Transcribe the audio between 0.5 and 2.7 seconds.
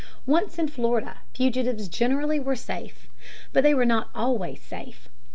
in Florida, fugitives generally were